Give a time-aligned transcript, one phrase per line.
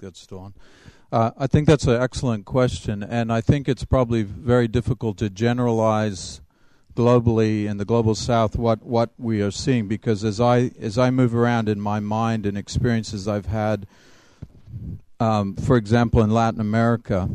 [0.00, 0.52] that's still.
[1.12, 5.28] Uh, I think that's an excellent question, and I think it's probably very difficult to
[5.28, 6.40] generalize
[6.94, 11.10] globally in the global south what, what we are seeing because as I as I
[11.10, 13.86] move around in my mind and experiences I've had,
[15.18, 17.28] um, for example, in Latin America,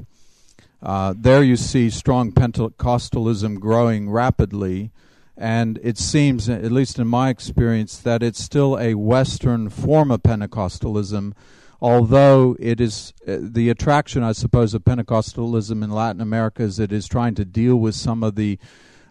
[0.81, 4.91] uh, there you see strong Pentecostalism growing rapidly,
[5.35, 10.23] and it seems, at least in my experience, that it's still a Western form of
[10.23, 11.33] Pentecostalism
[11.81, 16.91] although it is uh, the attraction, I suppose, of Pentecostalism in Latin America is it
[16.91, 18.59] is trying to deal with some of the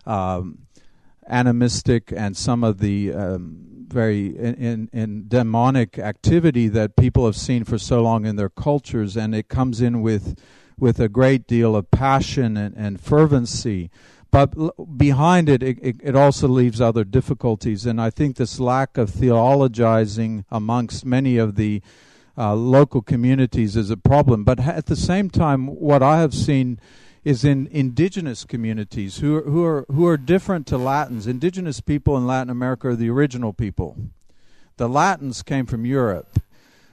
[0.06, 0.58] um,
[1.28, 7.36] animistic and some of the um, very in, in, in, demonic activity that people have
[7.36, 10.38] seen for so long in their cultures, and it comes in with
[10.78, 13.90] with a great deal of passion and, and fervency.
[14.30, 18.98] But l- behind it, it, it also leaves other difficulties, and I think this lack
[18.98, 21.80] of theologizing amongst many of the
[22.36, 24.44] uh, local communities is a problem.
[24.44, 26.78] But at the same time, what I have seen
[27.24, 31.26] is in indigenous communities who are, who are who are different to Latins.
[31.26, 33.96] Indigenous people in Latin America are the original people.
[34.76, 36.40] The Latins came from Europe.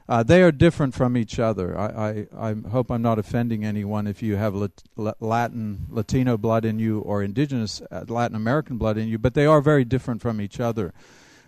[0.07, 1.77] Uh, they are different from each other.
[1.77, 6.65] I, I, I, hope I'm not offending anyone if you have Lat- Latin, Latino blood
[6.65, 10.21] in you or indigenous uh, Latin American blood in you, but they are very different
[10.21, 10.93] from each other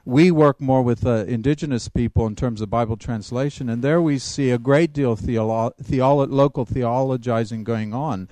[0.06, 4.20] we work more with uh, indigenous people in terms of Bible translation, and there we
[4.20, 8.28] see a great deal of theolo- theolo- local theologizing going on.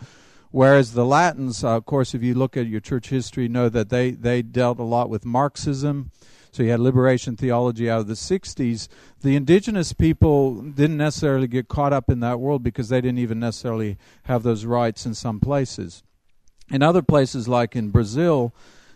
[0.51, 3.89] Whereas the Latins, uh, of course, if you look at your church history, know that
[3.89, 6.11] they, they dealt a lot with Marxism.
[6.51, 8.89] So you had liberation theology out of the 60s.
[9.21, 13.39] The indigenous people didn't necessarily get caught up in that world because they didn't even
[13.39, 16.03] necessarily have those rights in some places.
[16.69, 18.53] In other places, like in Brazil,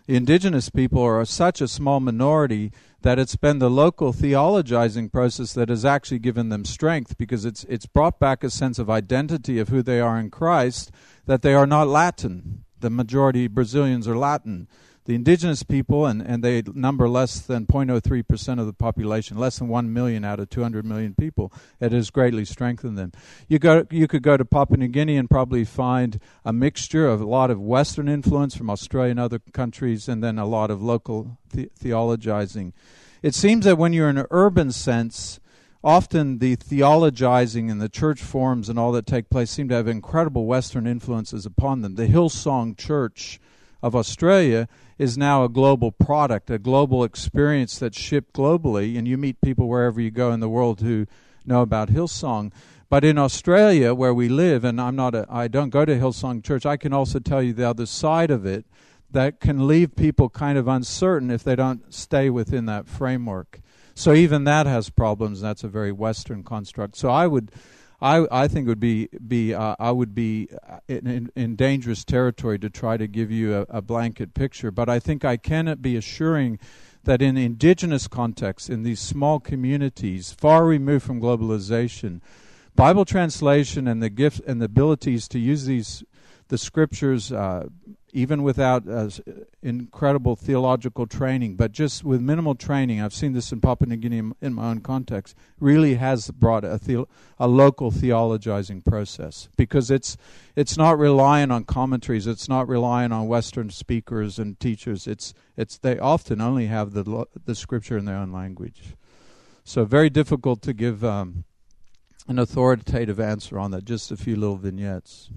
[0.07, 5.69] indigenous people are such a small minority that it's been the local theologizing process that
[5.69, 9.69] has actually given them strength because it's it's brought back a sense of identity of
[9.69, 10.91] who they are in Christ
[11.25, 12.63] that they are not Latin.
[12.79, 14.67] The majority Brazilians are Latin
[15.05, 19.67] the indigenous people, and, and they number less than 0.03% of the population, less than
[19.67, 23.11] 1 million out of 200 million people, it has greatly strengthened them.
[23.47, 27.21] You, go, you could go to Papua New Guinea and probably find a mixture of
[27.21, 30.81] a lot of Western influence from Australia and other countries, and then a lot of
[30.81, 32.73] local the- theologizing.
[33.21, 35.39] It seems that when you're in an urban sense,
[35.83, 39.87] often the theologizing and the church forms and all that take place seem to have
[39.87, 41.93] incredible Western influences upon them.
[41.93, 43.39] The Hillsong Church
[43.85, 49.15] of Australia is now a global product, a global experience that's shipped globally, and you
[49.15, 51.05] meet people wherever you go in the world who
[51.45, 52.51] know about Hillsong.
[52.89, 56.43] But in Australia, where we live, and I'm not a, I don't go to Hillsong
[56.43, 58.65] Church, I can also tell you the other side of it
[59.11, 63.61] that can leave people kind of uncertain if they don't stay within that framework.
[63.93, 65.41] So even that has problems.
[65.41, 66.97] That's a very Western construct.
[66.97, 67.51] So I would
[68.05, 72.05] I I think would be be uh, I would be uh, in, in, in, dangerous
[72.05, 74.69] territory to try to give you a, a, blanket picture.
[74.69, 76.59] But I think I can be assuring
[77.05, 82.21] that in indigenous contexts, in these small communities, far removed from globalization,
[82.75, 86.03] Bible translation and the gifts and the abilities to use these
[86.47, 87.67] the scriptures uh,
[88.15, 89.09] even without uh,
[89.61, 94.31] incredible theological training, but just with minimal training, I've seen this in Papua New Guinea
[94.41, 97.05] in my own context, really has brought a,
[97.37, 100.15] a local theologizing process because it's
[100.55, 105.07] it's not relying on commentaries, it's not relying on Western speakers and teachers.
[105.07, 108.95] It's it's they often only have the the scripture in their own language,
[109.65, 111.43] so very difficult to give um,
[112.29, 113.83] an authoritative answer on that.
[113.83, 115.29] Just a few little vignettes.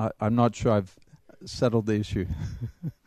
[0.00, 0.96] I, I'm not sure I've
[1.44, 2.26] settled the issue.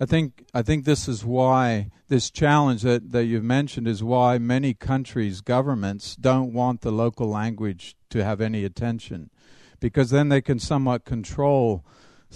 [0.00, 4.38] I think I think this is why this challenge that, that you've mentioned is why
[4.38, 9.30] many countries, governments don't want the local language to have any attention.
[9.80, 11.84] Because then they can somewhat control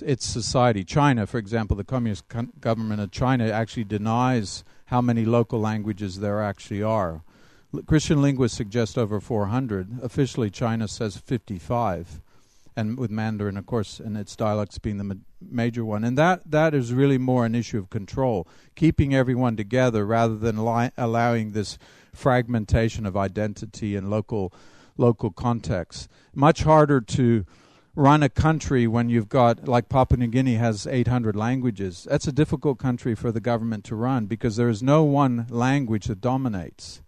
[0.01, 0.85] its society.
[0.85, 2.25] China, for example, the communist
[2.61, 7.23] government of China actually denies how many local languages there actually are.
[7.87, 10.01] Christian linguists suggest over 400.
[10.03, 12.21] Officially, China says 55
[12.77, 16.05] and with Mandarin, of course, and its dialects being the ma- major one.
[16.05, 20.65] And that, that is really more an issue of control, keeping everyone together rather than
[20.65, 21.79] li- allowing this
[22.15, 24.53] fragmentation of identity and local
[24.99, 26.09] local context.
[26.35, 27.47] Much harder to
[27.95, 32.07] run a country when you've got, like Papua New Guinea has 800 languages.
[32.09, 36.07] That's a difficult country for the government to run because there is no one language
[36.07, 37.02] that dominates.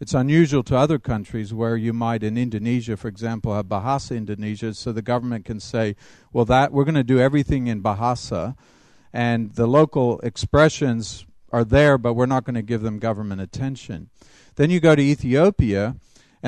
[0.00, 4.72] It's unusual to other countries where you might, in Indonesia, for example, have Bahasa Indonesia,
[4.72, 5.96] so the government can say,
[6.32, 8.54] well, that we're going to do everything in Bahasa,
[9.12, 14.08] and the local expressions are there, but we're not going to give them government attention.
[14.54, 15.96] Then you go to Ethiopia,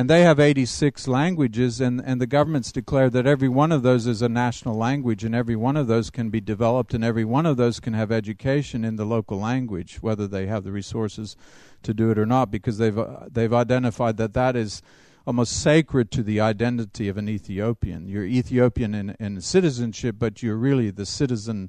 [0.01, 4.07] and they have 86 languages, and, and the government's declared that every one of those
[4.07, 7.45] is a national language, and every one of those can be developed, and every one
[7.45, 11.37] of those can have education in the local language, whether they have the resources
[11.83, 14.81] to do it or not, because they've uh, they've identified that that is
[15.27, 18.09] almost sacred to the identity of an Ethiopian.
[18.09, 21.69] You're Ethiopian in, in citizenship, but you're really the citizen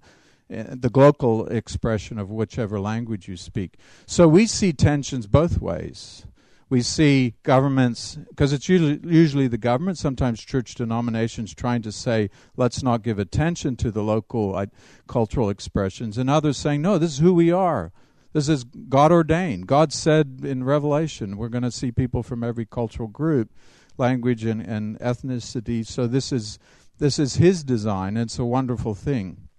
[0.49, 3.73] uh, the local expression of whichever language you speak.
[4.05, 6.25] So we see tensions both ways
[6.71, 12.29] we see governments, because it's usually, usually the government, sometimes church denominations trying to say,
[12.55, 14.67] let's not give attention to the local uh,
[15.05, 17.91] cultural expressions, and others saying, no, this is who we are.
[18.31, 19.67] This is God ordained.
[19.67, 23.51] God said in Revelation, we're going to see people from every cultural group,
[23.97, 25.85] language, and, and ethnicity.
[25.85, 26.57] So this is
[26.99, 28.15] this is His design.
[28.15, 29.49] It's a wonderful thing.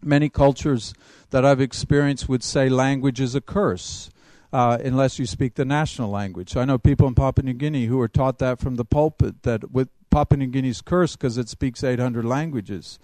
[0.00, 0.94] Many cultures
[1.28, 4.08] that I've experienced would say language is a curse
[4.52, 6.50] uh, unless you speak the national language.
[6.50, 9.42] So I know people in Papua New Guinea who are taught that from the pulpit
[9.44, 12.98] that with Papua New Guinea's cursed because it speaks 800 languages.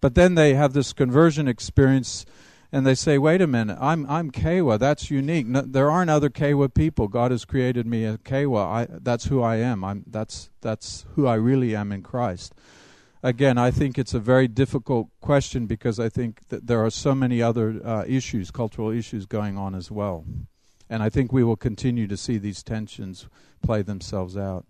[0.00, 2.26] But then they have this conversion experience
[2.72, 4.78] and they say, wait a minute, I'm, I'm Kewa.
[4.78, 5.46] That's unique.
[5.46, 7.08] No, there aren't other Kewa people.
[7.08, 8.64] God has created me a Kewa.
[8.64, 9.82] I, that's who I am.
[9.82, 12.54] I'm, that's, that's who I really am in Christ.
[13.22, 17.14] Again, I think it's a very difficult question because I think that there are so
[17.14, 20.24] many other uh, issues, cultural issues going on as well.
[20.90, 23.28] And I think we will continue to see these tensions
[23.62, 24.66] play themselves out.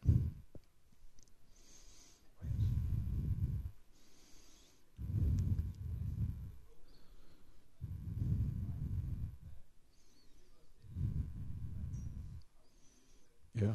[13.55, 13.73] Yeah.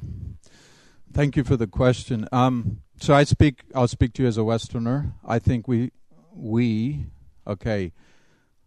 [1.12, 2.28] Thank you for the question.
[2.32, 3.62] Um, so I speak.
[3.74, 5.14] I'll speak to you as a Westerner.
[5.26, 5.92] I think we,
[6.32, 7.08] we,
[7.48, 7.92] okay.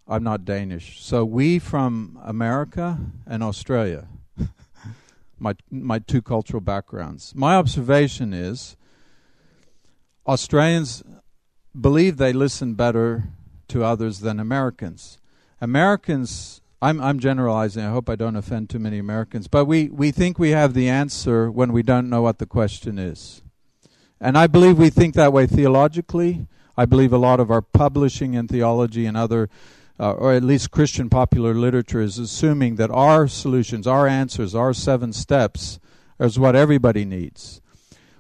[0.09, 1.05] I'm not Danish.
[1.05, 4.09] So we from America and Australia,
[5.39, 7.35] my my two cultural backgrounds.
[7.35, 8.77] My observation is
[10.27, 11.03] Australians
[11.79, 13.25] believe they listen better
[13.69, 15.19] to others than Americans.
[15.61, 17.85] Americans I'm I'm generalizing.
[17.85, 20.89] I hope I don't offend too many Americans, but we we think we have the
[20.89, 23.43] answer when we don't know what the question is.
[24.21, 26.47] And I believe we think that way theologically.
[26.77, 29.51] I believe a lot of our publishing in theology and other
[29.99, 34.73] uh, or at least Christian popular literature, is assuming that our solutions, our answers, our
[34.73, 35.79] seven steps
[36.21, 37.61] is what everybody needs.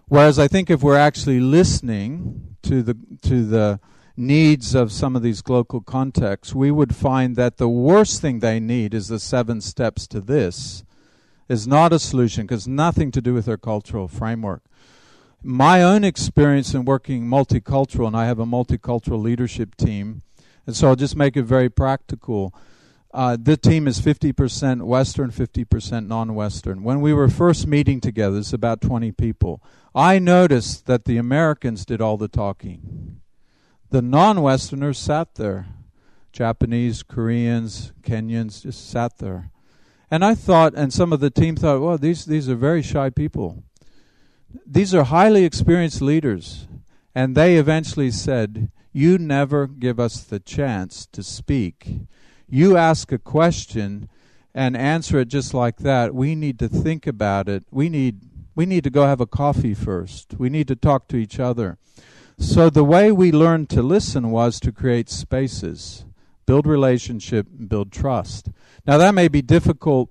[0.06, 3.80] Whereas I think if we're actually listening to the to the
[4.16, 8.58] needs of some of these local contexts, we would find that the worst thing they
[8.58, 10.82] need is the seven steps to this
[11.48, 14.62] is not a solution because nothing to do with their cultural framework.
[15.42, 20.22] My own experience in working multicultural, and I have a multicultural leadership team,
[20.68, 22.54] and so I'll just make it very practical.
[23.14, 26.82] Uh, the team is 50% Western, 50% non Western.
[26.82, 29.62] When we were first meeting together, it's about 20 people,
[29.94, 33.22] I noticed that the Americans did all the talking.
[33.88, 35.68] The non Westerners sat there.
[36.34, 39.50] Japanese, Koreans, Kenyans just sat there.
[40.10, 43.08] And I thought, and some of the team thought, well, these, these are very shy
[43.08, 43.64] people.
[44.66, 46.68] These are highly experienced leaders.
[47.14, 52.00] And they eventually said, you never give us the chance to speak.
[52.48, 54.08] You ask a question
[54.54, 56.14] and answer it just like that.
[56.14, 57.64] We need to think about it.
[57.70, 58.20] We need
[58.54, 60.34] we need to go have a coffee first.
[60.36, 61.78] We need to talk to each other.
[62.38, 66.04] So the way we learned to listen was to create spaces,
[66.44, 68.48] build relationship, build trust.
[68.84, 70.10] Now that may be difficult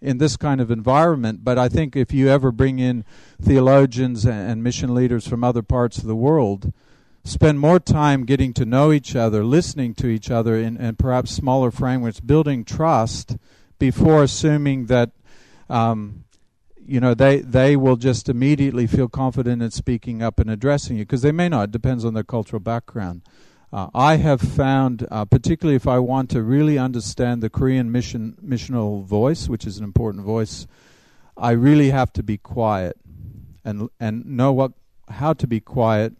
[0.00, 3.04] in this kind of environment, but I think if you ever bring in
[3.40, 6.72] theologians and mission leaders from other parts of the world,
[7.24, 11.32] spend more time getting to know each other, listening to each other in, in perhaps
[11.32, 13.36] smaller frameworks, building trust
[13.78, 15.10] before assuming that
[15.68, 16.24] um,
[16.86, 21.04] you know they they will just immediately feel confident in speaking up and addressing you
[21.04, 21.64] because they may not.
[21.64, 23.22] It depends on their cultural background.
[23.70, 28.36] Uh, I have found, uh, particularly if I want to really understand the Korean mission
[28.42, 30.66] missional voice, which is an important voice,
[31.36, 32.96] I really have to be quiet
[33.64, 34.72] and and know what
[35.10, 36.14] how to be quiet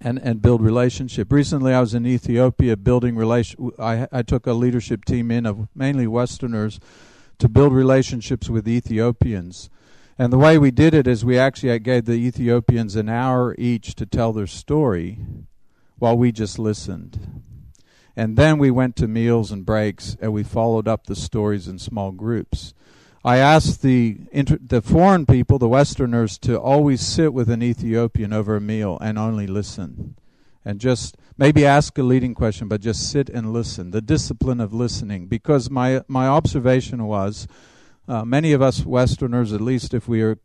[0.00, 1.30] and and build relationship.
[1.30, 3.70] Recently, I was in Ethiopia building relation.
[3.78, 6.80] I I took a leadership team in of mainly Westerners
[7.40, 9.68] to build relationships with Ethiopians,
[10.16, 13.96] And the way we did it is we actually gave the Ethiopians an hour each
[13.96, 15.18] to tell their story
[16.04, 17.18] while we just listened.
[18.14, 21.78] And then we went to meals and breaks and we followed up the stories in
[21.78, 22.74] small groups.
[23.24, 28.34] I asked the inter- the foreign people, the Westerners, to always sit with an Ethiopian
[28.34, 30.14] over a meal and only listen,
[30.62, 33.90] and just maybe ask a leading question, but just sit and listen.
[33.90, 37.48] The discipline of listening, because my my observation was,
[38.06, 40.36] uh, many of us Westerners, at least if we are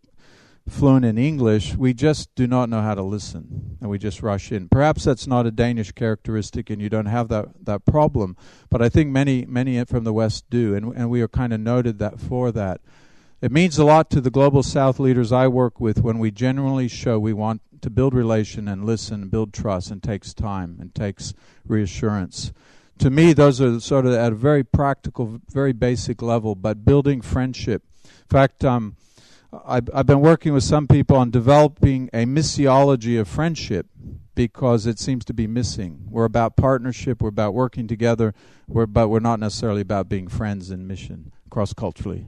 [0.67, 4.51] fluent in English, we just do not know how to listen and we just rush
[4.51, 4.69] in.
[4.69, 8.35] Perhaps that's not a Danish characteristic and you don't have that, that problem,
[8.69, 11.59] but I think many many from the West do, and, and we are kind of
[11.59, 12.81] noted that for that.
[13.41, 16.89] It means a lot to the global South leaders I work with when we generally
[16.89, 21.33] show we want to build relation and listen, build trust, and takes time and takes
[21.65, 22.51] reassurance.
[22.99, 27.21] To me, those are sort of at a very practical, very basic level, but building
[27.21, 27.83] friendship.
[28.03, 28.97] In fact, um,
[29.65, 33.87] I've, I've been working with some people on developing a missiology of friendship
[34.35, 36.05] because it seems to be missing.
[36.09, 38.33] We're about partnership, we're about working together,
[38.67, 42.27] we're, but we're not necessarily about being friends in mission cross culturally.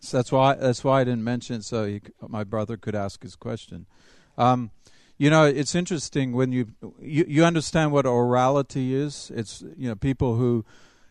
[0.00, 3.22] So that's why that's why I didn't mention it, so he, my brother could ask
[3.22, 3.86] his question.
[4.38, 4.70] Um,
[5.18, 6.68] you know, it's interesting when you,
[7.00, 9.30] you you understand what orality is.
[9.34, 10.64] It's you know people who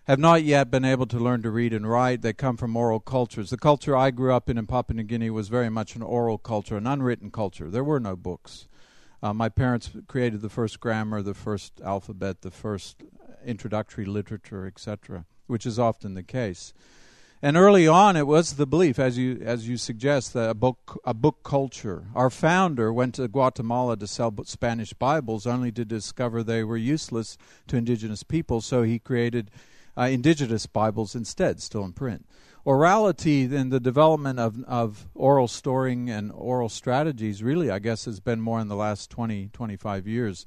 [0.05, 2.23] have not yet been able to learn to read and write.
[2.23, 3.51] They come from oral cultures.
[3.51, 6.39] The culture I grew up in in Papua New Guinea was very much an oral
[6.39, 7.69] culture, an unwritten culture.
[7.69, 8.67] There were no books.
[9.21, 13.03] Uh, my parents created the first grammar, the first alphabet, the first
[13.45, 16.73] introductory literature, etc., which is often the case.
[17.41, 20.99] And early on, it was the belief, as you as you suggest, that a book
[21.05, 22.07] a book culture.
[22.13, 27.37] Our founder went to Guatemala to sell Spanish Bibles, only to discover they were useless
[27.67, 28.59] to indigenous people.
[28.59, 29.51] So he created
[29.97, 32.25] uh, indigenous Bibles instead, still in print
[32.65, 38.19] orality in the development of, of oral storying and oral strategies really i guess has
[38.19, 40.45] been more in the last 20 25 years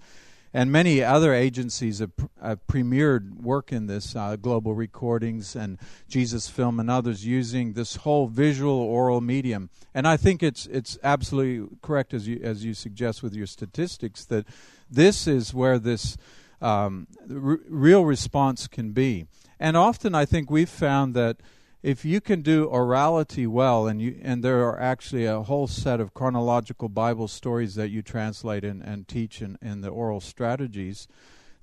[0.54, 5.78] and many other agencies have, have premiered work in this uh, global recordings and
[6.08, 9.70] jesus film and others using this whole visual oral medium.
[9.94, 14.24] And i think it's it's absolutely correct as you as you suggest with your statistics
[14.26, 14.46] that
[14.90, 16.16] this is where this
[16.60, 19.26] um, r- real response can be.
[19.58, 21.38] And often i think we've found that
[21.82, 26.00] if you can do orality well, and you and there are actually a whole set
[26.00, 31.08] of chronological Bible stories that you translate and, and teach in, in the oral strategies,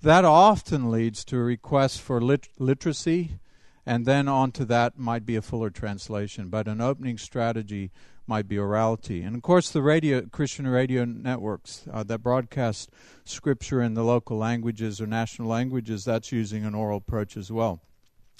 [0.01, 3.39] that often leads to a request for lit- literacy,
[3.85, 6.49] and then onto that might be a fuller translation.
[6.49, 7.91] But an opening strategy
[8.27, 12.89] might be orality, and of course the radio Christian radio networks uh, that broadcast
[13.23, 17.81] scripture in the local languages or national languages, that's using an oral approach as well.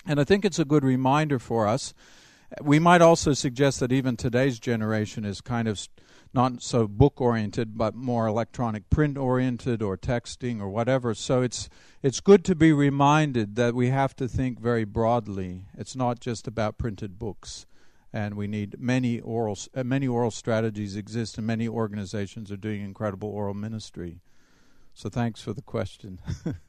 [0.10, 1.94] And I think it's a good reminder for us.
[2.64, 5.88] We might also suggest that even today's generation is kind of
[6.34, 11.14] not so book oriented, but more electronic print oriented or texting or whatever.
[11.14, 11.70] So it's
[12.02, 15.66] it's good to be reminded that we have to think very broadly.
[15.78, 17.68] It's not just about printed books,
[18.12, 22.82] and we need many oral uh, many oral strategies exist, and many organizations are doing
[22.82, 24.22] incredible oral ministry.
[24.96, 26.20] So thanks for the question.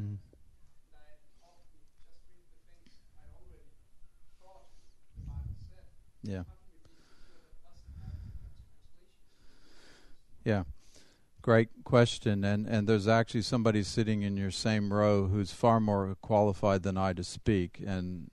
[0.00, 0.16] Mm.
[6.22, 6.42] Yeah.
[10.44, 10.64] Yeah.
[11.42, 12.44] Great question.
[12.44, 16.96] And and there's actually somebody sitting in your same row who's far more qualified than
[16.96, 18.30] I to speak and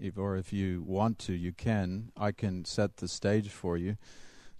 [0.00, 2.12] if, or if you want to, you can.
[2.16, 3.96] I can set the stage for you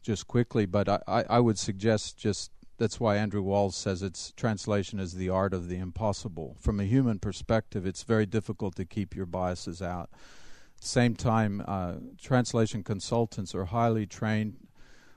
[0.02, 4.32] just quickly, but I, I, I would suggest just that's why Andrew Walls says it's
[4.36, 6.56] translation is the art of the impossible.
[6.60, 10.10] From a human perspective, it's very difficult to keep your biases out.
[10.80, 14.56] Same time, uh, translation consultants are highly trained,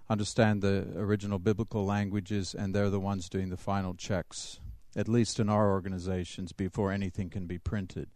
[0.09, 4.59] understand the original biblical languages, and they're the ones doing the final checks,
[4.95, 8.09] at least in our organizations, before anything can be printed.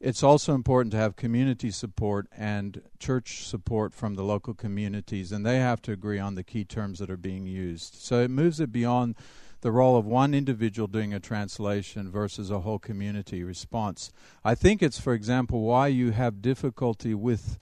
[0.00, 5.44] It's also important to have community support and church support from the local communities, and
[5.44, 7.96] they have to agree on the key terms that are being used.
[7.96, 9.14] So it moves it beyond
[9.60, 14.10] the role of one individual doing a translation versus a whole community response.
[14.42, 17.58] I think it's, for example, why you have difficulty with,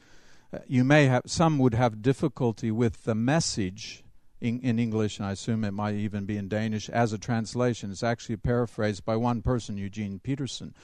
[0.52, 4.04] uh, you may have, some would have difficulty with the message
[4.40, 7.90] in, in, English, and I assume it might even be in Danish, as a translation.
[7.90, 10.74] It's actually paraphrased by one person, Eugene Peterson.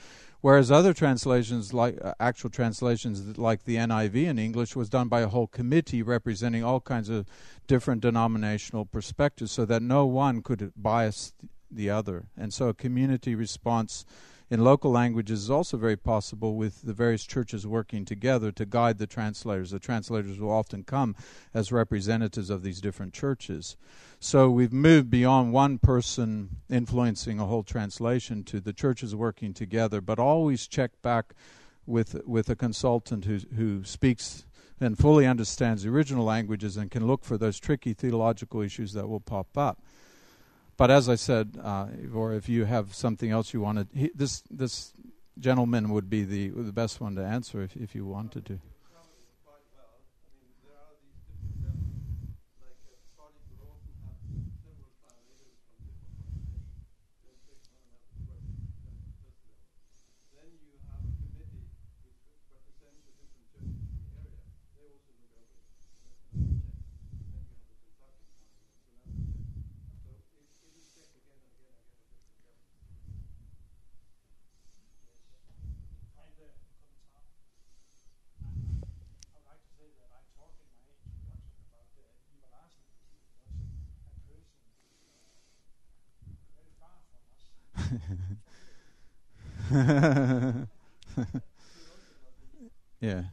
[0.45, 5.21] Whereas other translations, like uh, actual translations like the NIV in English, was done by
[5.21, 7.25] a whole committee representing all kinds of
[7.65, 11.33] different denominational perspectives, so that no one could bias
[11.71, 12.27] the other.
[12.37, 14.05] And so, a community response
[14.49, 18.97] in local languages is also very possible with the various churches working together to guide
[18.97, 19.71] the translators.
[19.71, 21.15] The translators will often come
[21.53, 23.75] as representatives of these different churches.
[24.19, 30.01] So we've moved beyond one person influencing a whole translation to the churches working together,
[30.01, 31.33] but always check back
[31.87, 34.45] with with a consultant who who speaks
[34.79, 39.07] and fully understands the original languages and can look for those tricky theological issues that
[39.07, 39.81] will pop up.
[40.77, 44.43] But as I said, uh, or if you have something else you wanted, he, this
[44.51, 44.93] this
[45.39, 48.59] gentleman would be the the best one to answer if if you wanted to.
[93.01, 93.23] yeah.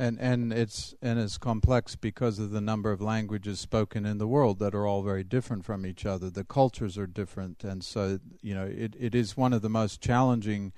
[0.00, 4.26] And and it's and it's complex because of the number of languages spoken in the
[4.26, 6.30] world that are all very different from each other.
[6.30, 10.00] The cultures are different, and so you know it, it is one of the most
[10.00, 10.72] challenging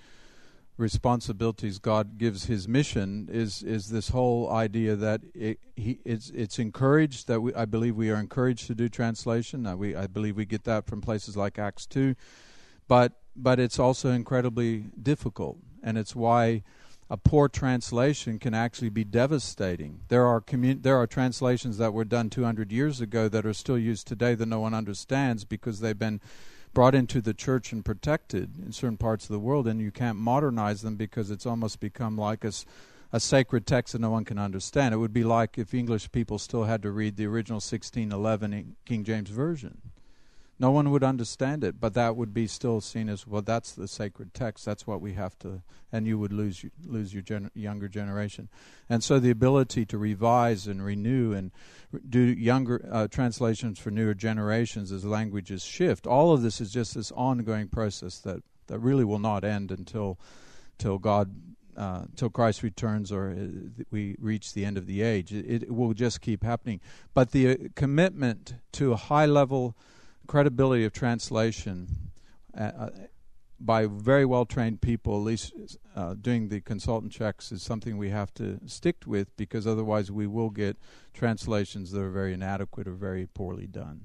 [0.77, 6.59] responsibilities God gives His mission is is this whole idea that it, he it's it's
[6.59, 9.67] encouraged that we I believe we are encouraged to do translation.
[9.67, 12.17] Uh, we I believe we get that from places like Acts two,
[12.89, 16.65] but but it's also incredibly difficult, and it's why
[17.13, 20.01] a poor translation can actually be devastating.
[20.09, 23.77] There are commun- there are translations that were done 200 years ago that are still
[23.77, 26.23] used today that no one understands because they've been
[26.73, 30.17] brought into the church and protected in certain parts of the world, and you can't
[30.17, 32.53] modernize them because it's almost become like a,
[33.13, 34.95] a sacred text that no one can understand.
[34.95, 39.05] It would be like if English people still had to read the original 1611 King
[39.05, 39.92] James Version.
[40.63, 43.43] No one would understand it, but that would be still seen as well.
[43.43, 44.65] That's the sacred text.
[44.65, 48.49] That's what we have to, and you would lose lose your gen, younger generation.
[48.89, 51.51] And so the ability to revise and renew and
[52.09, 56.07] do younger uh, translations for newer generations as languages shift.
[56.07, 60.17] All of this is just this ongoing process that that really will not end until
[60.79, 61.35] till God
[61.77, 65.33] uh, till Christ returns or uh, we reach the end of the age.
[65.33, 66.81] It, it will just keep happening.
[67.15, 69.75] But the uh, commitment to a high level
[70.33, 71.87] credibility of translation
[72.59, 72.91] uh, uh,
[73.61, 75.53] by very well trained people, at least
[75.95, 80.27] uh, doing the consultant checks, is something we have to stick with because otherwise we
[80.27, 80.79] will get
[81.13, 84.01] translations that are very inadequate or very poorly done.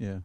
[0.00, 0.20] Yeah.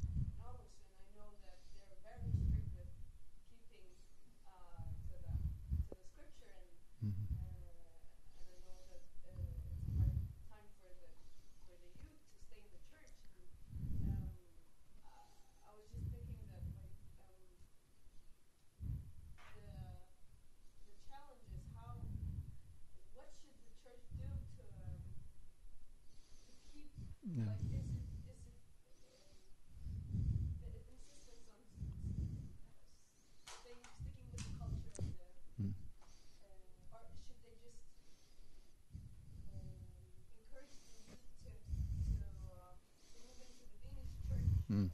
[44.72, 44.90] Mm.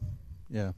[0.49, 0.71] Yeah.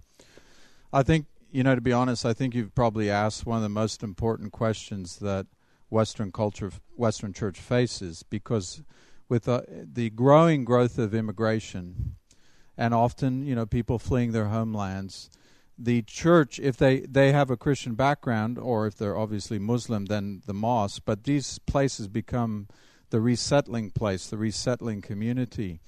[0.96, 3.70] I think, you know, to be honest, I think you've probably asked one of the
[3.70, 5.48] most important questions that
[5.90, 8.84] Western culture, Western church faces because
[9.28, 12.16] with uh, the growing growth of immigration
[12.78, 15.32] and often, you know, people fleeing their homelands,
[15.80, 20.44] the church, if they, they have a Christian background or if they're obviously Muslim, then
[20.46, 22.68] the mosque, but these places become
[23.10, 25.80] the resettling place, the resettling community.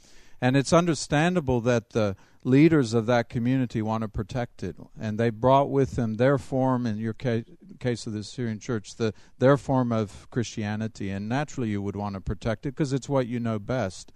[0.41, 4.75] And it's understandable that the leaders of that community want to protect it.
[4.99, 7.45] And they brought with them their form, in your case,
[7.79, 11.09] case of the Syrian church, the, their form of Christianity.
[11.09, 14.11] And naturally, you would want to protect it because it's what you know best.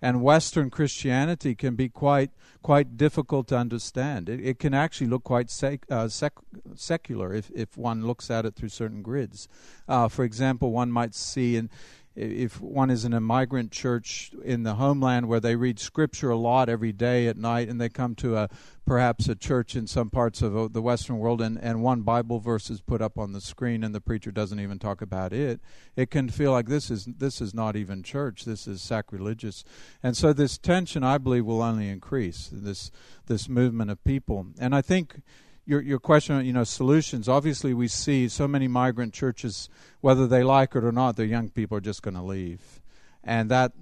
[0.00, 2.30] And Western Christianity can be quite
[2.62, 4.28] quite difficult to understand.
[4.28, 6.32] It, it can actually look quite sec, uh, sec,
[6.74, 9.48] secular if, if one looks at it through certain grids.
[9.86, 11.70] Uh, for example, one might see in
[12.16, 16.36] if one is in a migrant church in the homeland where they read scripture a
[16.36, 18.48] lot every day at night and they come to a
[18.86, 22.70] perhaps a church in some parts of the western world and, and one bible verse
[22.70, 25.60] is put up on the screen and the preacher doesn't even talk about it
[25.96, 29.64] it can feel like this is this is not even church this is sacrilegious.
[30.02, 32.90] And so this tension i believe will only increase this
[33.26, 34.46] this movement of people.
[34.58, 35.20] And i think
[35.66, 37.28] your your question, you know, solutions.
[37.28, 39.68] Obviously, we see so many migrant churches,
[40.00, 42.80] whether they like it or not, their young people are just going to leave,
[43.22, 43.72] and that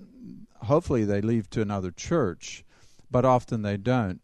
[0.62, 2.64] hopefully they leave to another church,
[3.10, 4.20] but often they don't.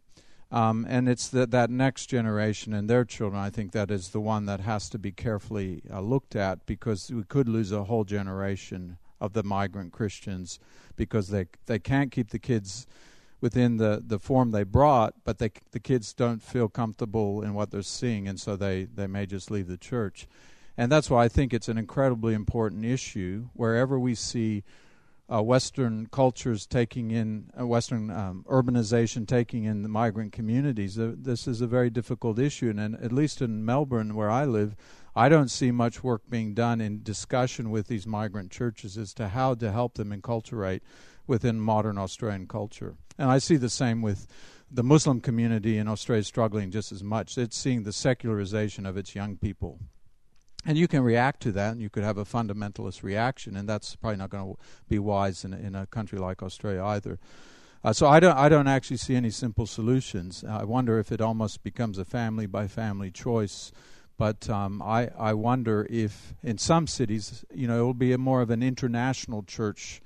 [0.51, 3.41] Um, and it's that that next generation and their children.
[3.41, 7.11] I think that is the one that has to be carefully uh, looked at because
[7.11, 10.59] we could lose a whole generation of the migrant Christians
[10.95, 12.87] because they they can't keep the kids
[13.41, 17.71] within the, the form they brought, but they, the kids don't feel comfortable in what
[17.71, 20.27] they're seeing, and so they, they may just leave the church.
[20.77, 23.49] And that's why I think it's an incredibly important issue.
[23.53, 24.63] Wherever we see
[25.31, 31.13] uh, Western cultures taking in, uh, Western um, urbanization taking in the migrant communities, uh,
[31.17, 32.69] this is a very difficult issue.
[32.69, 34.75] And, and at least in Melbourne, where I live,
[35.15, 39.27] I don't see much work being done in discussion with these migrant churches as to
[39.27, 40.79] how to help them enculturate
[41.29, 42.95] within modern Australian culture.
[43.17, 44.27] And I see the same with
[44.71, 47.37] the Muslim community in Australia struggling just as much.
[47.37, 49.79] It's seeing the secularization of its young people.
[50.65, 53.95] And you can react to that, and you could have a fundamentalist reaction, and that's
[53.95, 57.17] probably not going to be wise in, in a country like Australia either.
[57.81, 60.43] Uh, so I don't, I don't actually see any simple solutions.
[60.43, 63.71] I wonder if it almost becomes a family by family choice.
[64.17, 68.41] But um, I, I wonder if in some cities, you know, it will be more
[68.41, 70.01] of an international church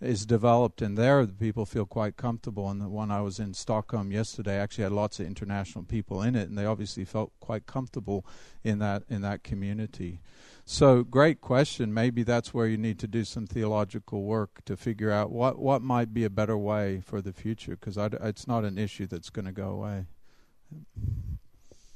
[0.00, 2.70] is developed, and there the people feel quite comfortable.
[2.70, 6.36] And the one I was in Stockholm yesterday actually had lots of international people in
[6.36, 8.24] it, and they obviously felt quite comfortable
[8.62, 10.20] in that in that community.
[10.64, 11.94] So, great question.
[11.94, 15.82] Maybe that's where you need to do some theological work to figure out what what
[15.82, 19.46] might be a better way for the future, because it's not an issue that's going
[19.46, 20.06] to go away.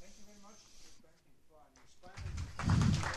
[0.00, 0.40] Thank you very
[3.06, 3.12] much.